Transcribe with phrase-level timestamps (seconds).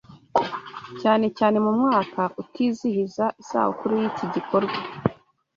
[1.01, 4.77] cyane cyane mumwaka utizihiza isabukuru yiki gikorwa